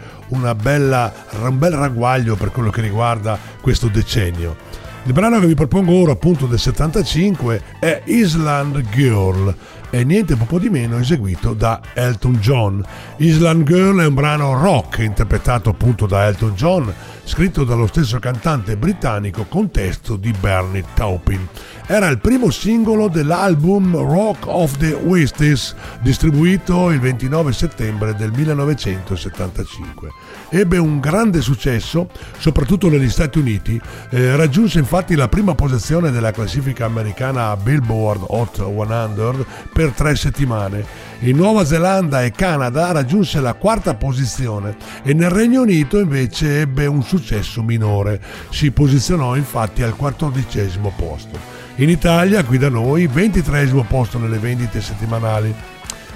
bella, 0.54 1.12
un 1.42 1.58
bel 1.58 1.72
ragguaglio 1.72 2.36
per 2.36 2.52
quello 2.52 2.70
che 2.70 2.82
riguarda 2.82 3.36
questo 3.60 3.88
decennio. 3.88 4.56
Il 5.04 5.14
brano 5.14 5.40
che 5.40 5.46
vi 5.46 5.54
propongo 5.54 5.92
ora, 5.92 6.12
appunto 6.12 6.46
del 6.46 6.58
75, 6.58 7.62
è 7.78 8.02
Island 8.04 8.82
Girl 8.90 9.54
e 9.88 10.04
niente 10.04 10.36
poco 10.36 10.58
di 10.58 10.68
meno 10.68 10.98
eseguito 10.98 11.52
da 11.52 11.80
Elton 11.94 12.34
John. 12.34 12.84
Island 13.16 13.64
Girl 13.66 13.98
è 14.00 14.06
un 14.06 14.14
brano 14.14 14.52
rock 14.60 14.98
interpretato 14.98 15.70
appunto 15.70 16.06
da 16.06 16.26
Elton 16.26 16.54
John, 16.54 16.92
scritto 17.30 17.62
dallo 17.62 17.86
stesso 17.86 18.18
cantante 18.18 18.76
britannico 18.76 19.44
con 19.44 19.70
testo 19.70 20.16
di 20.16 20.32
Bernie 20.32 20.84
Taupin. 20.94 21.46
Era 21.86 22.08
il 22.08 22.18
primo 22.18 22.50
singolo 22.50 23.06
dell'album 23.06 23.96
Rock 23.96 24.48
of 24.48 24.76
the 24.78 24.92
Wastes, 24.94 25.76
distribuito 26.00 26.90
il 26.90 26.98
29 26.98 27.52
settembre 27.52 28.16
del 28.16 28.32
1975. 28.32 30.08
Ebbe 30.48 30.78
un 30.78 30.98
grande 30.98 31.40
successo, 31.40 32.08
soprattutto 32.36 32.88
negli 32.88 33.08
Stati 33.08 33.38
Uniti, 33.38 33.80
eh, 34.10 34.34
raggiunse 34.34 34.80
infatti 34.80 35.14
la 35.14 35.28
prima 35.28 35.54
posizione 35.54 36.10
della 36.10 36.32
classifica 36.32 36.84
americana 36.84 37.56
Billboard 37.56 38.24
Hot 38.26 38.56
100 38.56 39.46
per 39.72 39.92
tre 39.92 40.16
settimane. 40.16 41.09
In 41.22 41.36
Nuova 41.36 41.66
Zelanda 41.66 42.22
e 42.24 42.30
Canada 42.30 42.92
raggiunse 42.92 43.40
la 43.40 43.52
quarta 43.52 43.94
posizione 43.94 44.74
e 45.02 45.12
nel 45.12 45.28
Regno 45.28 45.60
Unito 45.60 45.98
invece 45.98 46.60
ebbe 46.60 46.86
un 46.86 47.02
successo 47.02 47.62
minore. 47.62 48.18
Si 48.48 48.70
posizionò 48.70 49.36
infatti 49.36 49.82
al 49.82 49.96
quattordicesimo 49.96 50.90
posto. 50.96 51.38
In 51.76 51.90
Italia, 51.90 52.42
qui 52.42 52.56
da 52.56 52.70
noi, 52.70 53.06
23 53.06 53.66
posto 53.86 54.18
nelle 54.18 54.38
vendite 54.38 54.80
settimanali. 54.80 55.54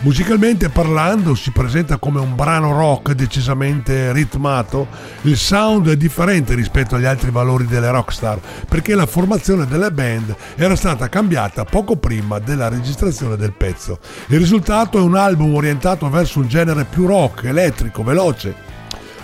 Musicalmente 0.01 0.69
parlando 0.69 1.35
si 1.35 1.51
presenta 1.51 1.97
come 1.97 2.21
un 2.21 2.35
brano 2.35 2.73
rock 2.73 3.13
decisamente 3.13 4.13
ritmato, 4.13 4.87
il 5.23 5.37
sound 5.39 5.89
è 5.89 5.97
differente 5.97 6.55
rispetto 6.55 6.97
agli 6.97 7.07
altri 7.07 7.31
valori 7.31 7.67
delle 7.67 7.91
rockstar 7.91 8.39
perché 8.69 8.95
la 8.95 9.07
formazione 9.07 9.67
della 9.67 9.91
band 9.91 10.35
era 10.57 10.77
stata 10.77 11.09
cambiata 11.09 11.65
poco 11.65 11.97
prima 11.97 12.39
della 12.39 12.69
registrazione 12.69 13.37
del 13.37 13.53
pezzo. 13.53 13.99
Il 14.27 14.39
risultato 14.39 14.99
è 14.99 15.03
un 15.03 15.17
album 15.17 15.55
orientato 15.55 16.11
verso 16.11 16.39
un 16.39 16.49
genere 16.49 16.85
più 16.85 17.07
rock, 17.07 17.45
elettrico, 17.45 18.03
veloce. 18.03 18.74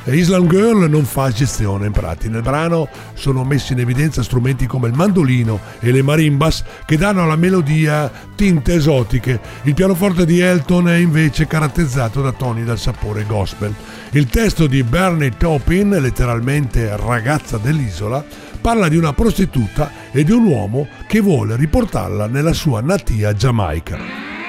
E 0.03 0.17
Island 0.17 0.49
Girl 0.49 0.89
non 0.89 1.05
fa 1.05 1.29
eccezione 1.29 1.87
in 1.87 1.93
pratica. 1.93 2.33
Nel 2.33 2.43
brano 2.43 2.89
sono 3.15 3.45
messi 3.45 3.75
in 3.75 3.81
evidenza 3.81 4.23
strumenti 4.23 4.67
come 4.67 4.89
il 4.89 4.95
mandolino 4.95 5.61
e 5.79 5.93
le 5.93 6.03
marimbas 6.03 6.65
che 6.87 6.97
danno 6.97 7.23
alla 7.23 7.37
melodia 7.37 8.11
tinte 8.35 8.75
esotiche. 8.75 9.39
Il 9.63 9.75
pianoforte 9.75 10.25
di 10.25 10.41
Elton 10.41 10.89
è 10.89 10.97
invece 10.97 11.47
caratterizzato 11.47 12.23
da 12.23 12.33
toni 12.33 12.65
dal 12.65 12.79
sapore 12.79 13.25
gospel. 13.25 13.75
Il 14.13 14.27
testo 14.27 14.67
di 14.67 14.83
Bernie 14.83 15.37
Taupin, 15.37 15.91
letteralmente 15.91 16.97
ragazza 16.97 17.59
dell'isola, 17.59 18.25
parla 18.59 18.89
di 18.89 18.97
una 18.97 19.13
prostituta 19.13 19.91
e 20.11 20.25
di 20.25 20.33
un 20.33 20.45
uomo 20.45 20.89
che 21.07 21.21
vuole 21.21 21.57
riportarla 21.57 22.27
nella 22.27 22.55
sua 22.55 22.81
natia 22.81 23.35
Giamaica. 23.35 24.40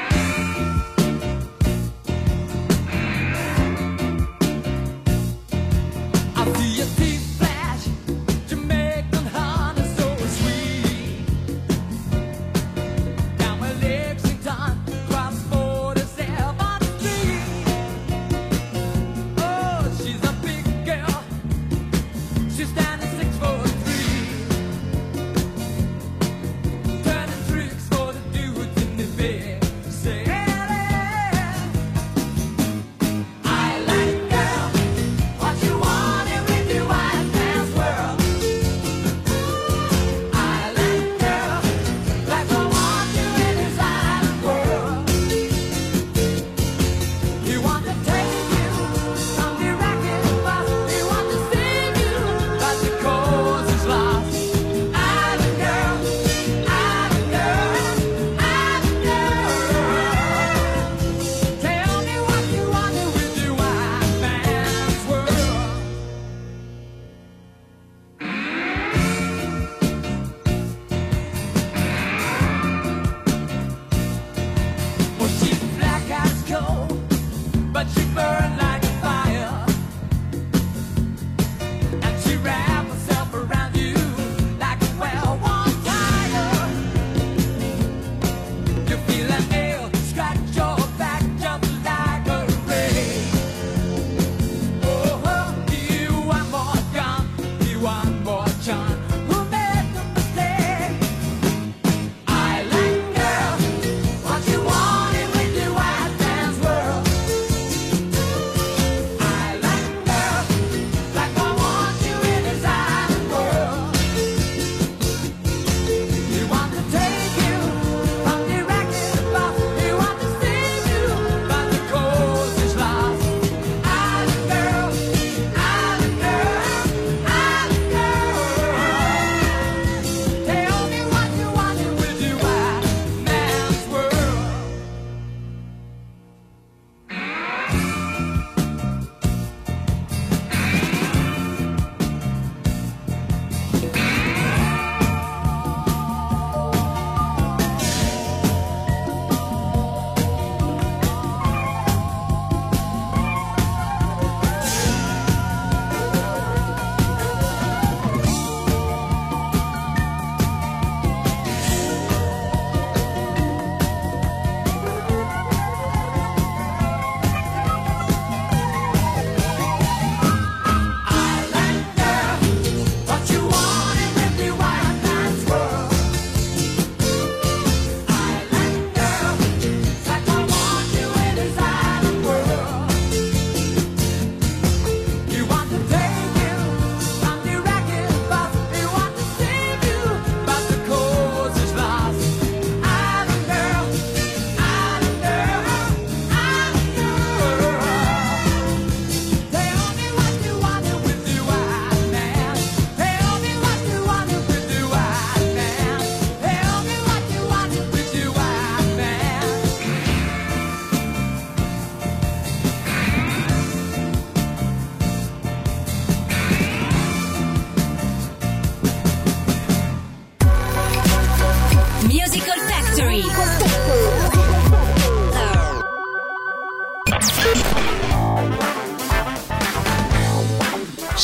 Yeah. 29.21 29.60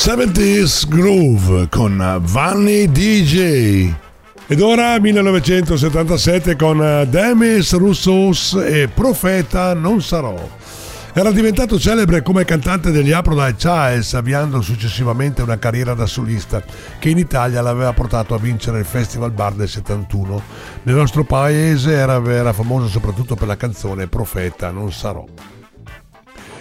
70s 0.08 0.88
Groove 0.88 1.68
con 1.68 2.18
Vanni 2.22 2.90
DJ. 2.90 3.92
Ed 4.46 4.58
ora 4.62 4.98
1977 4.98 6.56
con 6.56 7.06
Demis 7.10 7.76
Roussos 7.76 8.54
e 8.54 8.88
Profeta 8.88 9.74
non 9.74 10.00
sarò. 10.00 10.34
Era 11.12 11.30
diventato 11.30 11.78
celebre 11.78 12.22
come 12.22 12.46
cantante 12.46 12.90
degli 12.90 13.12
Aphrodite 13.12 13.56
Childs, 13.56 14.14
avviando 14.14 14.62
successivamente 14.62 15.42
una 15.42 15.58
carriera 15.58 15.92
da 15.92 16.06
solista 16.06 16.62
che 16.98 17.10
in 17.10 17.18
Italia 17.18 17.60
l'aveva 17.60 17.92
portato 17.92 18.34
a 18.34 18.38
vincere 18.38 18.78
il 18.78 18.86
Festival 18.86 19.32
Bar 19.32 19.52
del 19.52 19.68
71. 19.68 20.42
Nel 20.84 20.94
nostro 20.94 21.24
paese 21.24 21.92
era, 21.92 22.18
era 22.32 22.54
famoso 22.54 22.88
soprattutto 22.88 23.34
per 23.34 23.46
la 23.46 23.58
canzone 23.58 24.06
Profeta 24.06 24.70
non 24.70 24.90
sarò. 24.90 25.26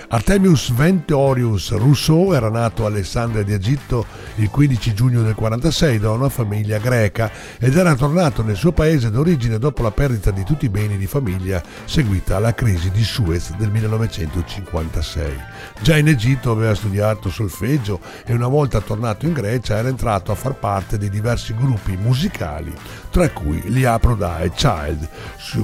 Artemius 0.09 0.71
Ventorius 0.71 1.71
Rousseau 1.71 2.31
era 2.31 2.49
nato 2.49 2.85
a 2.85 2.87
Alessandria 2.87 3.43
di 3.43 3.51
Egitto 3.51 4.05
il 4.35 4.49
15 4.49 4.93
giugno 4.93 5.21
del 5.21 5.35
46 5.35 5.99
da 5.99 6.11
una 6.11 6.29
famiglia 6.29 6.77
greca 6.77 7.29
ed 7.59 7.75
era 7.75 7.93
tornato 7.93 8.41
nel 8.41 8.55
suo 8.55 8.71
paese 8.71 9.11
d'origine 9.11 9.59
dopo 9.59 9.81
la 9.81 9.91
perdita 9.91 10.31
di 10.31 10.45
tutti 10.45 10.63
i 10.63 10.69
beni 10.69 10.97
di 10.97 11.07
famiglia 11.07 11.61
seguita 11.83 12.37
alla 12.37 12.53
crisi 12.53 12.89
di 12.89 13.03
Suez 13.03 13.53
del 13.57 13.69
1956. 13.69 15.41
Già 15.81 15.97
in 15.97 16.07
Egitto 16.07 16.51
aveva 16.51 16.73
studiato 16.73 17.29
solfeggio 17.29 17.99
e 18.25 18.33
una 18.33 18.47
volta 18.47 18.79
tornato 18.79 19.25
in 19.25 19.33
Grecia 19.33 19.75
era 19.75 19.89
entrato 19.89 20.31
a 20.31 20.35
far 20.35 20.53
parte 20.53 20.97
di 20.97 21.09
diversi 21.09 21.53
gruppi 21.53 21.97
musicali, 21.97 22.73
tra 23.09 23.29
cui 23.31 23.59
gli 23.65 23.83
Aphrodite 23.83 24.51
Child, 24.55 25.09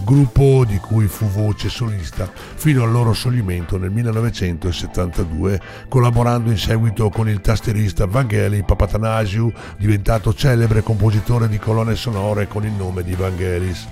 gruppo 0.03 0.65
di 0.65 0.77
cui 0.79 1.07
fu 1.07 1.27
voce 1.27 1.69
solista 1.69 2.29
fino 2.55 2.83
al 2.83 2.91
loro 2.91 3.13
scioglimento 3.13 3.77
nel 3.77 3.91
1972, 4.33 5.61
collaborando 5.87 6.49
in 6.49 6.57
seguito 6.57 7.09
con 7.09 7.29
il 7.29 7.39
tastierista 7.39 8.07
Vangeli 8.07 8.63
Papatanasiu, 8.63 9.51
diventato 9.77 10.33
celebre 10.33 10.81
compositore 10.81 11.47
di 11.47 11.59
colonne 11.59 11.95
sonore 11.95 12.47
con 12.47 12.65
il 12.65 12.71
nome 12.71 13.03
di 13.03 13.13
Vangelis. 13.13 13.87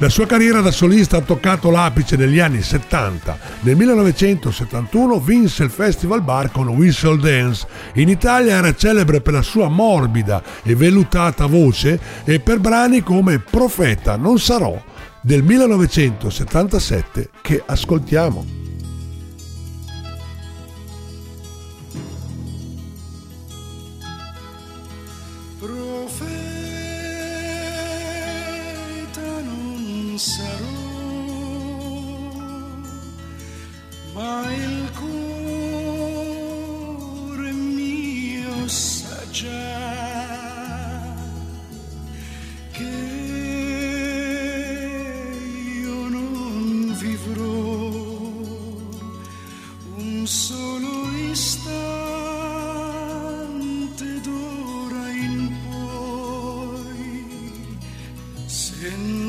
La 0.00 0.08
sua 0.08 0.26
carriera 0.26 0.60
da 0.60 0.70
solista 0.70 1.16
ha 1.16 1.22
toccato 1.22 1.70
l'apice 1.70 2.14
negli 2.16 2.38
anni 2.38 2.62
70. 2.62 3.36
Nel 3.62 3.74
1971 3.74 5.18
vinse 5.18 5.64
il 5.64 5.70
Festival 5.70 6.22
Bar 6.22 6.52
con 6.52 6.68
Whistle 6.68 7.18
Dance. 7.18 7.66
In 7.94 8.08
Italia 8.08 8.54
era 8.54 8.76
celebre 8.76 9.20
per 9.20 9.32
la 9.32 9.42
sua 9.42 9.68
morbida 9.68 10.40
e 10.62 10.76
vellutata 10.76 11.46
voce 11.46 11.98
e 12.24 12.38
per 12.38 12.60
brani 12.60 13.02
come 13.02 13.40
Profeta 13.40 14.14
non 14.14 14.38
sarò 14.38 14.80
del 15.20 15.42
1977 15.42 17.30
che 17.42 17.60
ascoltiamo. 17.66 18.67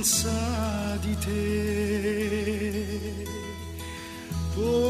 Senza 0.03 0.97
di 1.01 1.17
te. 1.17 2.47
Poeta 4.55 4.88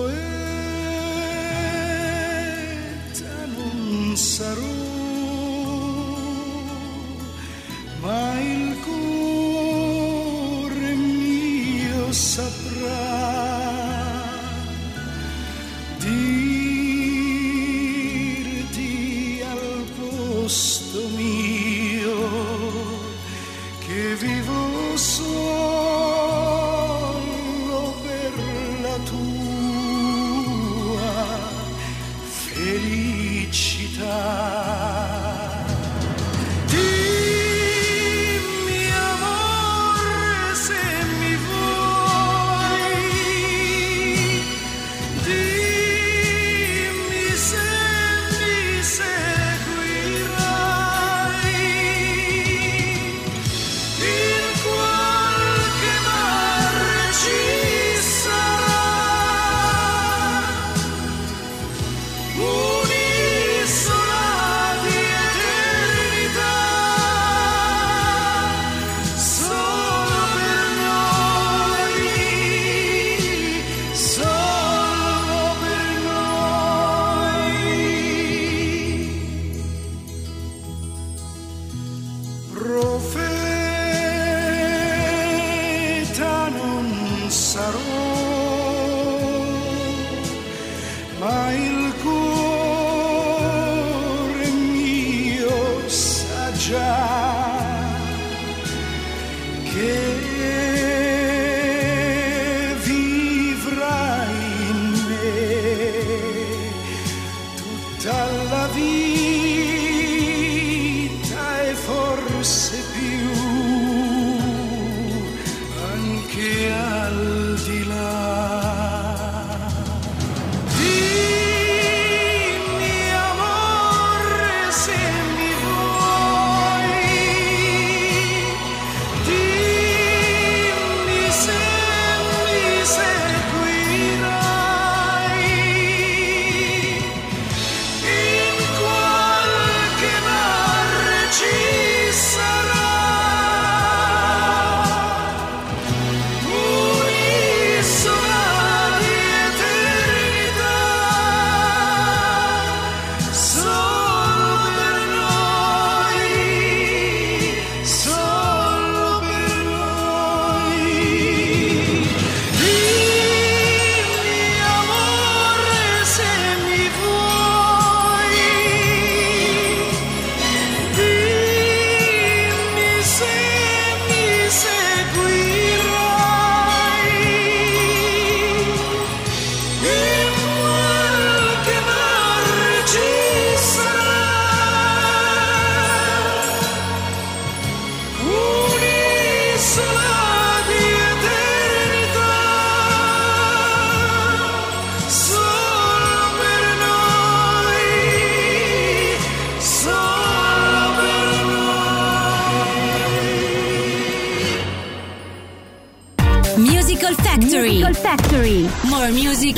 Musical 206.58 207.14
Factory. 207.16 207.78
Musical 207.78 207.93
Factory. 207.95 208.70
More 208.84 209.12
music, 209.12 209.58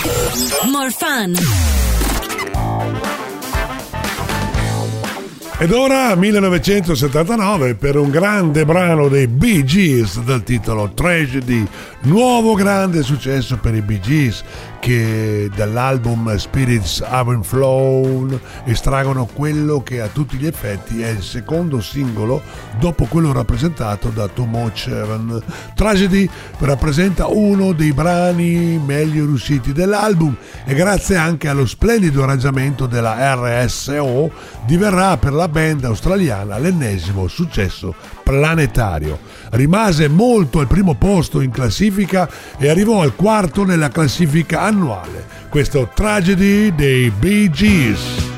more 0.65 0.89
fun. 0.89 1.35
Ed 5.57 5.71
ora 5.71 6.15
1979 6.15 7.75
per 7.75 7.95
un 7.95 8.09
grande 8.09 8.65
brano 8.65 9.09
dei 9.09 9.27
Bee 9.27 9.63
Gees 9.63 10.19
dal 10.21 10.41
titolo 10.41 10.91
Tragedy, 10.93 11.63
nuovo 12.01 12.55
grande 12.55 13.03
successo 13.03 13.57
per 13.57 13.75
i 13.75 13.81
Bee 13.81 13.99
Gees 13.99 14.43
che 14.81 15.47
dall'album 15.55 16.35
Spirits 16.37 17.01
Haven't 17.01 17.45
Flown 17.45 18.37
estraggono 18.65 19.27
quello 19.31 19.83
che 19.83 20.01
a 20.01 20.07
tutti 20.07 20.37
gli 20.37 20.47
effetti 20.47 21.03
è 21.03 21.09
il 21.09 21.21
secondo 21.21 21.81
singolo 21.81 22.41
dopo 22.79 23.05
quello 23.05 23.31
rappresentato 23.31 24.09
da 24.09 24.27
Too 24.27 24.47
Much. 24.47 24.89
Tragedy 25.75 26.27
rappresenta 26.57 27.27
uno 27.27 27.73
dei 27.73 27.93
brani 27.93 28.81
meglio 28.83 29.25
riusciti 29.25 29.71
dell'album 29.71 30.35
e 30.65 30.73
grazie 30.73 31.15
anche 31.15 31.47
allo 31.47 31.67
splendido 31.67 32.23
arrangiamento 32.23 32.87
della 32.87 33.35
RSO 33.35 34.31
diverrà 34.65 35.15
per 35.17 35.33
la 35.33 35.47
band 35.47 35.83
australiana 35.83 36.57
l'ennesimo 36.57 37.27
successo 37.27 37.93
planetario. 38.31 39.19
Rimase 39.51 40.07
molto 40.07 40.59
al 40.59 40.67
primo 40.67 40.95
posto 40.95 41.41
in 41.41 41.51
classifica 41.51 42.29
e 42.57 42.69
arrivò 42.69 43.01
al 43.01 43.13
quarto 43.13 43.65
nella 43.65 43.89
classifica 43.89 44.61
annuale. 44.61 45.25
Questo 45.49 45.89
Tragedy 45.93 46.73
dei 46.73 47.11
Bee 47.11 47.49
Gees. 47.49 48.30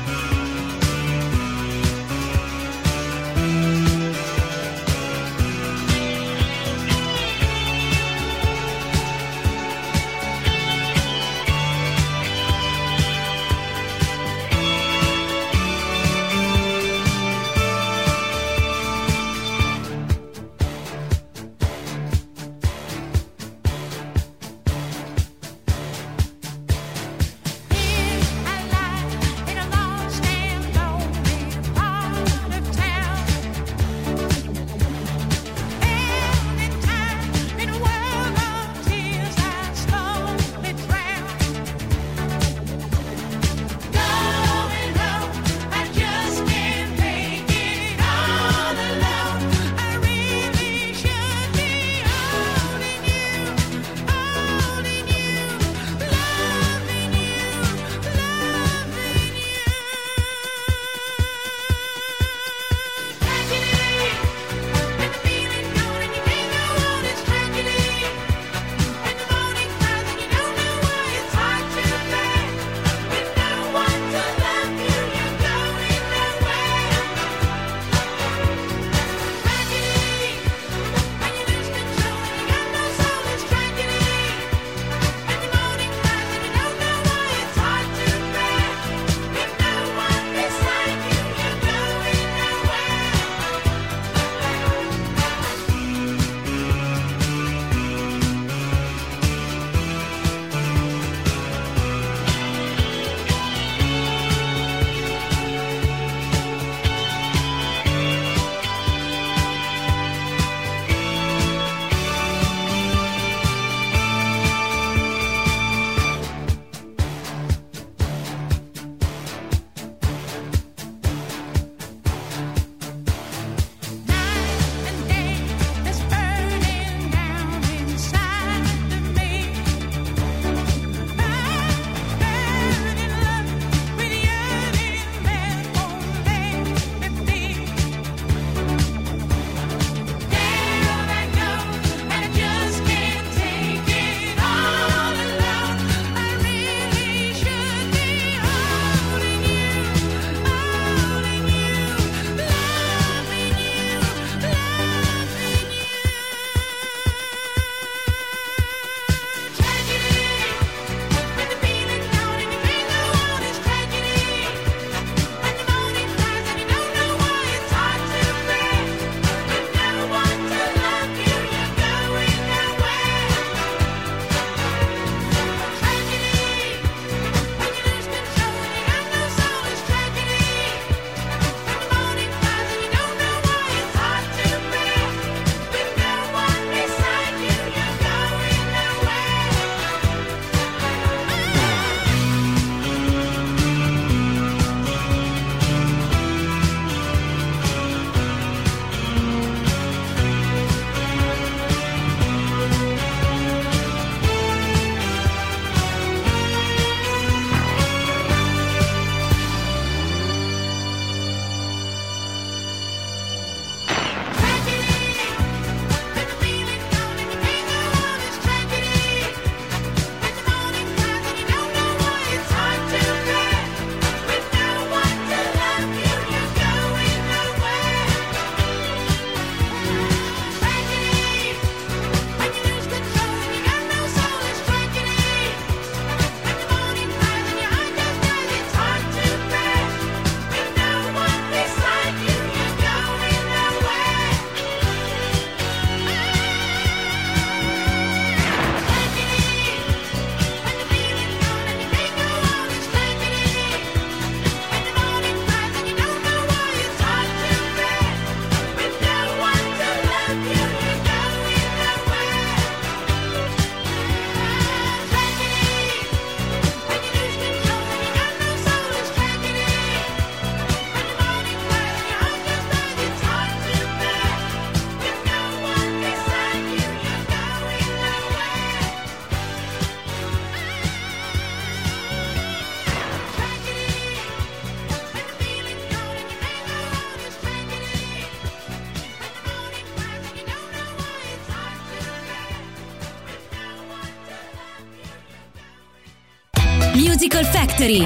Factory. 297.74 298.04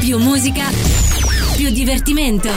Più 0.00 0.18
musica, 0.18 0.64
più 1.54 1.70
divertimento. 1.70 2.48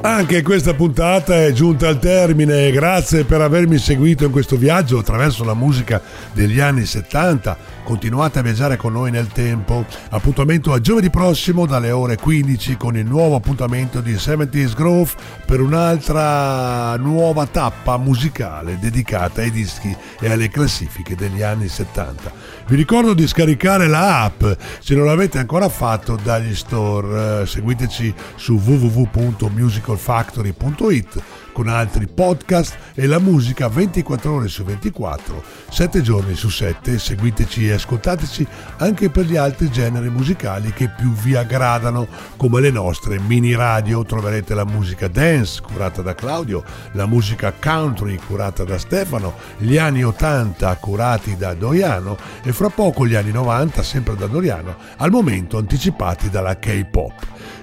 Anche 0.00 0.42
questa 0.42 0.72
puntata 0.72 1.44
è 1.44 1.52
giunta 1.52 1.88
al 1.88 1.98
termine, 1.98 2.70
grazie 2.70 3.24
per 3.24 3.42
avermi 3.42 3.76
seguito 3.76 4.24
in 4.24 4.30
questo 4.30 4.56
viaggio 4.56 4.98
attraverso 4.98 5.44
la 5.44 5.54
musica 5.54 6.00
degli 6.32 6.58
anni 6.58 6.86
70. 6.86 7.73
Continuate 7.84 8.38
a 8.38 8.42
viaggiare 8.42 8.78
con 8.78 8.94
noi 8.94 9.10
nel 9.10 9.28
tempo. 9.28 9.84
Appuntamento 10.08 10.72
a 10.72 10.80
giovedì 10.80 11.10
prossimo 11.10 11.66
dalle 11.66 11.90
ore 11.90 12.16
15 12.16 12.78
con 12.78 12.96
il 12.96 13.04
nuovo 13.04 13.36
appuntamento 13.36 14.00
di 14.00 14.14
70s 14.14 14.74
Grove 14.74 15.10
per 15.44 15.60
un'altra 15.60 16.96
nuova 16.96 17.46
tappa 17.46 17.98
musicale 17.98 18.78
dedicata 18.78 19.42
ai 19.42 19.50
dischi 19.50 19.94
e 20.18 20.30
alle 20.30 20.48
classifiche 20.48 21.14
degli 21.14 21.42
anni 21.42 21.68
70. 21.68 22.32
Vi 22.66 22.74
ricordo 22.74 23.12
di 23.12 23.26
scaricare 23.26 23.86
la 23.86 24.22
app 24.22 24.42
se 24.80 24.94
non 24.94 25.04
l'avete 25.04 25.38
ancora 25.38 25.68
fatto 25.68 26.18
dagli 26.22 26.54
store. 26.54 27.42
Eh, 27.42 27.46
seguiteci 27.46 28.14
su 28.36 28.54
www.musicalfactory.it 28.54 31.22
con 31.54 31.68
altri 31.68 32.08
podcast 32.08 32.76
e 32.94 33.06
la 33.06 33.20
musica 33.20 33.68
24 33.68 34.34
ore 34.34 34.48
su 34.48 34.64
24, 34.64 35.42
7 35.70 36.02
giorni 36.02 36.34
su 36.34 36.50
7. 36.50 36.98
Seguiteci 36.98 37.68
e 37.68 37.72
ascoltateci 37.74 38.46
anche 38.78 39.08
per 39.08 39.24
gli 39.24 39.36
altri 39.36 39.70
generi 39.70 40.10
musicali 40.10 40.72
che 40.72 40.90
più 40.90 41.12
vi 41.12 41.36
aggradano, 41.36 42.08
come 42.36 42.60
le 42.60 42.72
nostre 42.72 43.20
mini 43.20 43.54
radio. 43.54 44.04
Troverete 44.04 44.52
la 44.52 44.64
musica 44.64 45.06
dance 45.06 45.62
curata 45.62 46.02
da 46.02 46.14
Claudio, 46.14 46.64
la 46.92 47.06
musica 47.06 47.52
country 47.52 48.16
curata 48.16 48.64
da 48.64 48.76
Stefano, 48.76 49.34
gli 49.58 49.78
anni 49.78 50.02
80 50.02 50.76
curati 50.76 51.36
da 51.36 51.54
Doriano 51.54 52.16
e 52.42 52.52
fra 52.52 52.68
poco 52.68 53.06
gli 53.06 53.14
anni 53.14 53.30
90 53.30 53.82
sempre 53.84 54.16
da 54.16 54.26
Doriano, 54.26 54.74
al 54.96 55.10
momento 55.10 55.56
anticipati 55.56 56.28
dalla 56.30 56.58
K-pop. 56.58 57.12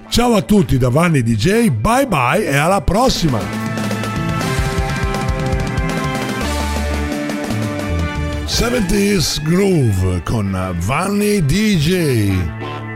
Ciao 0.08 0.34
a 0.34 0.42
tutti 0.42 0.78
da 0.78 0.88
Vanni 0.88 1.22
DJ, 1.22 1.68
bye 1.68 2.06
bye 2.06 2.44
e 2.44 2.56
alla 2.56 2.80
prossima! 2.80 3.81
70s 8.46 9.42
Groove 9.42 10.22
con 10.24 10.74
Vanni 10.80 11.44
DJ. 11.44 12.91